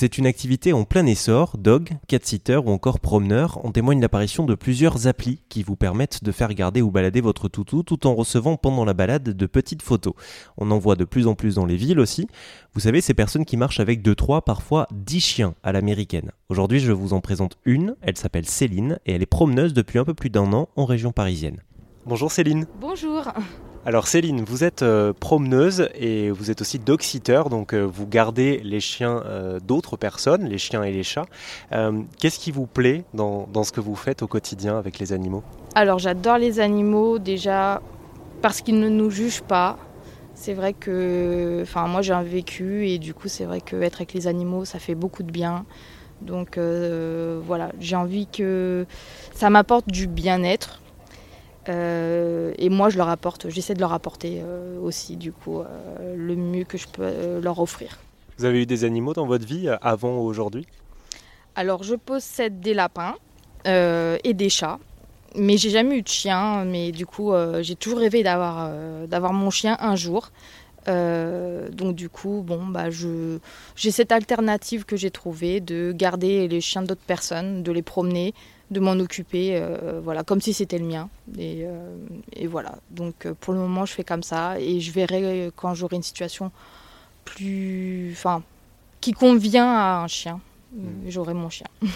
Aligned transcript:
C'est 0.00 0.16
une 0.16 0.26
activité 0.26 0.72
en 0.72 0.84
plein 0.84 1.04
essor, 1.06 1.58
dog, 1.58 1.90
cat-sitter 2.06 2.58
ou 2.58 2.70
encore 2.70 3.00
promeneur 3.00 3.58
en 3.66 3.72
témoigne 3.72 4.00
l'apparition 4.00 4.44
de 4.44 4.54
plusieurs 4.54 5.08
applis 5.08 5.42
qui 5.48 5.64
vous 5.64 5.74
permettent 5.74 6.22
de 6.22 6.30
faire 6.30 6.54
garder 6.54 6.82
ou 6.82 6.92
balader 6.92 7.20
votre 7.20 7.48
toutou 7.48 7.82
tout 7.82 8.06
en 8.06 8.14
recevant 8.14 8.56
pendant 8.56 8.84
la 8.84 8.94
balade 8.94 9.24
de 9.24 9.46
petites 9.46 9.82
photos. 9.82 10.12
On 10.56 10.70
en 10.70 10.78
voit 10.78 10.94
de 10.94 11.04
plus 11.04 11.26
en 11.26 11.34
plus 11.34 11.56
dans 11.56 11.66
les 11.66 11.74
villes 11.74 11.98
aussi. 11.98 12.28
Vous 12.74 12.80
savez, 12.82 13.00
ces 13.00 13.12
personnes 13.12 13.44
qui 13.44 13.56
marchent 13.56 13.80
avec 13.80 14.00
2, 14.00 14.14
3, 14.14 14.42
parfois 14.42 14.86
10 14.92 15.18
chiens 15.18 15.54
à 15.64 15.72
l'américaine. 15.72 16.30
Aujourd'hui, 16.48 16.78
je 16.78 16.92
vous 16.92 17.12
en 17.12 17.20
présente 17.20 17.58
une, 17.64 17.96
elle 18.00 18.16
s'appelle 18.16 18.46
Céline 18.46 19.00
et 19.04 19.14
elle 19.14 19.22
est 19.22 19.26
promeneuse 19.26 19.74
depuis 19.74 19.98
un 19.98 20.04
peu 20.04 20.14
plus 20.14 20.30
d'un 20.30 20.52
an 20.52 20.68
en 20.76 20.84
région 20.84 21.10
parisienne. 21.10 21.56
Bonjour 22.06 22.30
Céline. 22.30 22.68
Bonjour. 22.80 23.32
Alors 23.86 24.06
Céline, 24.06 24.42
vous 24.42 24.64
êtes 24.64 24.82
euh, 24.82 25.12
promeneuse 25.18 25.88
et 25.94 26.30
vous 26.30 26.50
êtes 26.50 26.60
aussi 26.60 26.78
dog-sitter, 26.78 27.42
donc 27.48 27.72
euh, 27.72 27.82
vous 27.82 28.06
gardez 28.06 28.60
les 28.64 28.80
chiens 28.80 29.22
euh, 29.24 29.60
d'autres 29.60 29.96
personnes, 29.96 30.46
les 30.46 30.58
chiens 30.58 30.82
et 30.82 30.92
les 30.92 31.04
chats. 31.04 31.26
Qu'est-ce 32.18 32.38
qui 32.38 32.50
vous 32.50 32.66
plaît 32.66 33.04
dans, 33.14 33.64
ce 33.64 33.72
que 33.72 33.80
vous 33.80 33.94
faites 33.94 34.22
au 34.22 34.26
quotidien 34.26 34.76
avec 34.78 34.98
les 34.98 35.12
animaux? 35.12 35.42
Alors 35.74 35.98
j'adore 35.98 36.38
les 36.38 36.60
animaux 36.60 37.18
déjà 37.18 37.80
parce 38.42 38.60
qu'ils 38.60 38.80
ne 38.80 38.88
nous 38.88 39.10
jugent 39.10 39.42
pas. 39.42 39.78
C'est 40.34 40.54
vrai 40.54 40.72
que, 40.72 41.60
enfin 41.62 41.86
moi 41.86 42.02
j'ai 42.02 42.12
un 42.12 42.22
vécu 42.22 42.88
et 42.88 42.98
du 42.98 43.14
coup 43.14 43.28
c'est 43.28 43.44
vrai 43.44 43.60
qu'être 43.60 43.96
avec 43.96 44.12
les 44.12 44.26
animaux 44.26 44.64
ça 44.64 44.78
fait 44.78 44.94
beaucoup 44.94 45.22
de 45.22 45.30
bien. 45.30 45.64
Donc 46.20 46.58
voilà, 46.58 47.70
j'ai 47.80 47.96
envie 47.96 48.26
que 48.26 48.86
ça 49.34 49.50
m'apporte 49.50 49.88
du 49.88 50.08
bien-être 50.08 50.80
euh, 51.68 52.52
et 52.58 52.68
moi, 52.70 52.88
je 52.88 52.96
leur 52.96 53.08
apporte, 53.08 53.48
j'essaie 53.50 53.74
de 53.74 53.80
leur 53.80 53.92
apporter 53.92 54.40
euh, 54.42 54.80
aussi, 54.80 55.16
du 55.16 55.32
coup, 55.32 55.60
euh, 55.60 56.14
le 56.16 56.34
mieux 56.36 56.64
que 56.64 56.78
je 56.78 56.86
peux 56.88 57.40
leur 57.40 57.58
offrir. 57.60 57.98
Vous 58.38 58.44
avez 58.44 58.62
eu 58.62 58.66
des 58.66 58.84
animaux 58.84 59.12
dans 59.12 59.26
votre 59.26 59.46
vie 59.46 59.68
avant 59.82 60.18
ou 60.18 60.22
aujourd'hui? 60.22 60.66
Alors, 61.56 61.82
je 61.82 61.94
possède 61.94 62.60
des 62.60 62.74
lapins 62.74 63.16
et 63.64 64.32
des 64.32 64.48
chats, 64.48 64.78
mais 65.34 65.58
j'ai 65.58 65.70
jamais 65.70 65.98
eu 65.98 66.02
de 66.02 66.08
chien. 66.08 66.64
Mais 66.64 66.92
du 66.92 67.04
coup, 67.04 67.32
j'ai 67.60 67.74
toujours 67.74 67.98
rêvé 67.98 68.22
d'avoir 68.22 68.70
d'avoir 69.08 69.32
mon 69.32 69.50
chien 69.50 69.76
un 69.80 69.96
jour. 69.96 70.30
donc 70.86 71.96
du 71.96 72.08
coup, 72.08 72.44
bon, 72.46 72.64
bah, 72.64 72.90
je, 72.90 73.38
j'ai 73.74 73.90
cette 73.90 74.12
alternative 74.12 74.84
que 74.84 74.96
j'ai 74.96 75.10
trouvée 75.10 75.58
de 75.58 75.92
garder 75.92 76.46
les 76.46 76.60
chiens 76.60 76.82
d'autres 76.82 77.04
personnes, 77.04 77.64
de 77.64 77.72
les 77.72 77.82
promener, 77.82 78.34
de 78.70 78.80
m'en 78.80 78.92
occuper, 78.92 79.50
euh, 79.54 80.00
voilà, 80.02 80.24
comme 80.24 80.40
si 80.40 80.52
c'était 80.52 80.78
le 80.78 80.86
mien. 80.86 81.08
Et, 81.38 81.64
euh, 81.64 81.96
voilà. 82.48 82.76
Donc 82.90 83.26
euh, 83.26 83.34
pour 83.38 83.54
le 83.54 83.60
moment, 83.60 83.86
je 83.86 83.92
fais 83.92 84.04
comme 84.04 84.22
ça 84.22 84.60
et 84.60 84.80
je 84.80 84.92
verrai 84.92 85.50
quand 85.56 85.74
j'aurai 85.74 85.96
une 85.96 86.02
situation 86.02 86.50
plus, 87.24 88.12
enfin, 88.12 88.42
qui 89.00 89.12
convient 89.12 89.68
à 89.68 90.02
un 90.02 90.06
chien. 90.06 90.40
Hmm. 90.72 91.08
J'aurai 91.08 91.34
mon 91.34 91.48
chien. 91.48 91.66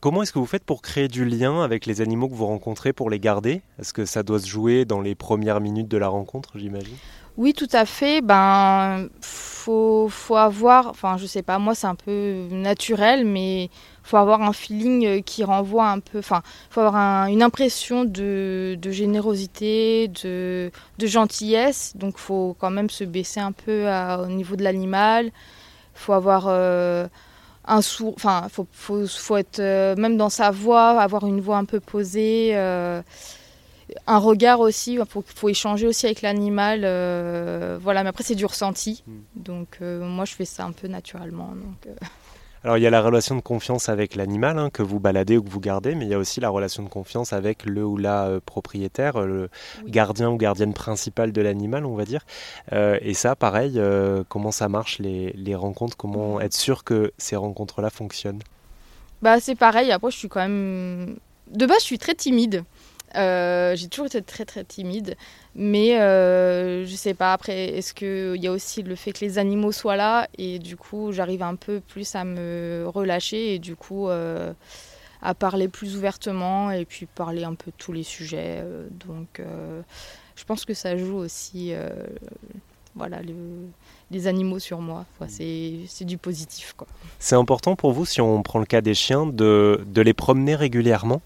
Comment 0.00 0.22
est-ce 0.22 0.32
que 0.32 0.38
vous 0.38 0.46
faites 0.46 0.64
pour 0.64 0.80
créer 0.80 1.08
du 1.08 1.24
lien 1.24 1.60
avec 1.62 1.84
les 1.84 2.00
animaux 2.00 2.28
que 2.28 2.34
vous 2.34 2.46
rencontrez 2.46 2.92
pour 2.92 3.10
les 3.10 3.18
garder? 3.18 3.62
Est-ce 3.80 3.92
que 3.92 4.04
ça 4.04 4.22
doit 4.22 4.38
se 4.38 4.46
jouer 4.46 4.84
dans 4.84 5.00
les 5.00 5.16
premières 5.16 5.60
minutes 5.60 5.88
de 5.88 5.96
la 5.96 6.06
rencontre, 6.06 6.56
j'imagine? 6.56 6.94
Oui, 7.38 7.54
tout 7.54 7.68
à 7.72 7.86
fait. 7.86 8.20
Ben, 8.20 9.08
faut, 9.20 10.08
faut 10.08 10.34
avoir, 10.36 10.88
enfin, 10.88 11.16
je 11.18 11.26
sais 11.26 11.42
pas, 11.42 11.60
moi 11.60 11.76
c'est 11.76 11.86
un 11.86 11.94
peu 11.94 12.48
naturel, 12.50 13.24
mais 13.24 13.70
faut 14.02 14.16
avoir 14.16 14.42
un 14.42 14.52
feeling 14.52 15.06
euh, 15.06 15.20
qui 15.20 15.44
renvoie 15.44 15.88
un 15.88 16.00
peu, 16.00 16.18
enfin, 16.18 16.42
faut 16.68 16.80
avoir 16.80 17.28
une 17.28 17.40
impression 17.42 18.04
de, 18.04 18.76
générosité, 18.84 20.08
de, 20.08 20.72
gentillesse. 21.00 21.92
Donc, 21.96 22.18
faut 22.18 22.56
quand 22.58 22.70
même 22.70 22.90
se 22.90 23.04
baisser 23.04 23.38
un 23.38 23.52
peu 23.52 23.86
au 23.88 24.26
niveau 24.26 24.56
de 24.56 24.64
l'animal. 24.64 25.30
Faut 25.94 26.14
avoir 26.14 26.46
euh, 26.48 27.06
un 27.66 27.82
sourd, 27.82 28.14
enfin, 28.16 28.48
faut, 28.50 28.66
faut, 29.06 29.36
être 29.36 29.60
euh, 29.60 29.94
même 29.96 30.16
dans 30.16 30.30
sa 30.30 30.50
voix, 30.50 31.00
avoir 31.00 31.24
une 31.26 31.40
voix 31.40 31.58
un 31.58 31.64
peu 31.66 31.78
posée. 31.78 32.52
Un 34.06 34.18
regard 34.18 34.60
aussi, 34.60 34.94
il 34.94 35.02
faut, 35.06 35.48
échanger 35.48 35.86
aussi 35.86 36.06
avec 36.06 36.22
l'animal. 36.22 36.80
voilà, 37.80 38.02
mais 38.02 38.10
après 38.10 38.24
c'est 38.24 38.34
du 38.34 38.46
ressenti. 38.46 39.02
Hmm. 39.06 39.20
Donc 39.36 39.80
moi 39.80 40.24
je 40.24 40.34
fais 40.34 40.44
ça 40.44 40.64
un 40.64 40.72
peu 40.72 40.88
naturellement. 40.88 41.50
Donc, 41.54 41.94
alors 42.64 42.76
il 42.76 42.82
y 42.82 42.86
a 42.86 42.90
la 42.90 43.00
relation 43.00 43.36
de 43.36 43.40
confiance 43.40 43.88
avec 43.88 44.16
l'animal 44.16 44.58
hein, 44.58 44.70
que 44.70 44.82
vous 44.82 44.98
baladez 44.98 45.36
ou 45.36 45.42
que 45.42 45.48
vous 45.48 45.60
gardez, 45.60 45.94
mais 45.94 46.06
il 46.06 46.10
y 46.10 46.14
a 46.14 46.18
aussi 46.18 46.40
la 46.40 46.48
relation 46.48 46.82
de 46.82 46.88
confiance 46.88 47.32
avec 47.32 47.64
le 47.64 47.84
ou 47.84 47.96
la 47.96 48.26
euh, 48.26 48.40
propriétaire, 48.44 49.16
euh, 49.16 49.26
le 49.26 49.50
gardien 49.86 50.28
ou 50.30 50.36
gardienne 50.36 50.74
principale 50.74 51.32
de 51.32 51.40
l'animal, 51.40 51.86
on 51.86 51.94
va 51.94 52.04
dire. 52.04 52.26
Euh, 52.72 52.98
et 53.00 53.14
ça, 53.14 53.36
pareil, 53.36 53.80
comment 54.28 54.50
ça 54.50 54.68
marche 54.68 54.98
les, 54.98 55.32
les 55.32 55.54
rencontres 55.54 55.96
Comment 55.96 56.40
être 56.40 56.54
sûr 56.54 56.84
que 56.84 57.12
ces 57.16 57.36
rencontres-là 57.36 57.90
fonctionnent? 57.90 58.42
Bah 59.22 59.40
c'est 59.40 59.56
pareil. 59.56 59.90
Après, 59.90 60.10
je 60.10 60.16
suis 60.16 60.28
quand 60.28 60.40
même 60.40 61.16
de 61.50 61.66
base, 61.66 61.80
je 61.80 61.84
suis 61.84 61.98
très 61.98 62.14
timide. 62.14 62.64
Euh, 63.14 63.74
j'ai 63.76 63.88
toujours 63.88 64.06
été 64.06 64.20
très 64.22 64.44
très 64.44 64.64
timide, 64.64 65.16
mais 65.54 65.98
euh, 66.00 66.84
je 66.84 66.94
sais 66.94 67.14
pas 67.14 67.32
après, 67.32 67.76
est-ce 67.76 67.94
qu'il 67.94 68.42
y 68.42 68.46
a 68.46 68.52
aussi 68.52 68.82
le 68.82 68.94
fait 68.96 69.12
que 69.12 69.24
les 69.24 69.38
animaux 69.38 69.72
soient 69.72 69.96
là 69.96 70.28
et 70.36 70.58
du 70.58 70.76
coup 70.76 71.12
j'arrive 71.12 71.42
un 71.42 71.54
peu 71.54 71.80
plus 71.80 72.14
à 72.14 72.24
me 72.24 72.84
relâcher 72.86 73.54
et 73.54 73.58
du 73.58 73.76
coup 73.76 74.08
euh, 74.08 74.52
à 75.22 75.34
parler 75.34 75.68
plus 75.68 75.96
ouvertement 75.96 76.70
et 76.70 76.84
puis 76.84 77.06
parler 77.06 77.44
un 77.44 77.54
peu 77.54 77.70
de 77.70 77.76
tous 77.78 77.92
les 77.92 78.02
sujets. 78.02 78.62
donc 78.90 79.40
je 80.36 80.44
pense 80.44 80.64
que 80.64 80.74
ça 80.74 80.96
joue 80.96 81.16
aussi 81.16 81.72
voilà, 82.94 83.20
les 84.10 84.26
animaux 84.26 84.58
sur 84.58 84.80
moi. 84.80 85.06
c'est 85.28 86.04
du 86.04 86.18
positif. 86.18 86.74
C'est 87.18 87.36
important 87.36 87.74
pour 87.74 87.92
vous, 87.92 88.04
si 88.04 88.20
on 88.20 88.42
prend 88.42 88.58
le 88.58 88.66
cas 88.66 88.80
des 88.80 88.94
chiens, 88.94 89.26
de, 89.26 89.84
de 89.86 90.02
les 90.02 90.14
promener 90.14 90.54
régulièrement? 90.54 91.22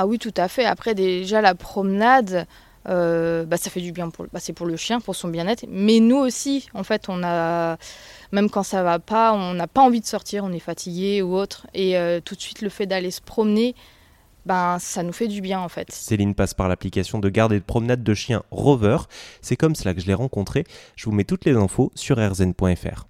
Ah 0.00 0.06
oui, 0.06 0.20
tout 0.20 0.34
à 0.36 0.46
fait. 0.46 0.64
Après, 0.64 0.94
déjà, 0.94 1.40
la 1.40 1.56
promenade, 1.56 2.46
euh, 2.88 3.44
bah, 3.44 3.56
ça 3.56 3.68
fait 3.68 3.80
du 3.80 3.90
bien 3.90 4.10
pour, 4.10 4.26
bah, 4.32 4.38
c'est 4.38 4.52
pour 4.52 4.64
le 4.64 4.76
chien, 4.76 5.00
pour 5.00 5.16
son 5.16 5.26
bien-être. 5.26 5.64
Mais 5.68 5.98
nous 5.98 6.18
aussi, 6.18 6.68
en 6.72 6.84
fait, 6.84 7.08
on 7.08 7.24
a, 7.24 7.78
même 8.30 8.48
quand 8.48 8.62
ça 8.62 8.84
va 8.84 9.00
pas, 9.00 9.32
on 9.32 9.54
n'a 9.54 9.66
pas 9.66 9.80
envie 9.80 10.00
de 10.00 10.06
sortir, 10.06 10.44
on 10.44 10.52
est 10.52 10.60
fatigué 10.60 11.20
ou 11.20 11.34
autre. 11.34 11.66
Et 11.74 11.98
euh, 11.98 12.20
tout 12.24 12.36
de 12.36 12.40
suite, 12.40 12.62
le 12.62 12.68
fait 12.68 12.86
d'aller 12.86 13.10
se 13.10 13.20
promener, 13.20 13.74
ben, 14.46 14.78
ça 14.78 15.02
nous 15.02 15.12
fait 15.12 15.26
du 15.26 15.40
bien 15.40 15.58
en 15.58 15.68
fait. 15.68 15.90
Céline 15.90 16.36
passe 16.36 16.54
par 16.54 16.68
l'application 16.68 17.18
de 17.18 17.28
garde 17.28 17.52
et 17.52 17.58
de 17.58 17.64
promenade 17.64 18.04
de 18.04 18.14
chien 18.14 18.44
Rover. 18.52 18.98
C'est 19.42 19.56
comme 19.56 19.74
cela 19.74 19.94
que 19.94 20.00
je 20.00 20.06
l'ai 20.06 20.14
rencontré. 20.14 20.62
Je 20.94 21.06
vous 21.06 21.12
mets 21.12 21.24
toutes 21.24 21.44
les 21.44 21.56
infos 21.56 21.90
sur 21.96 22.18
rzn.fr. 22.18 23.08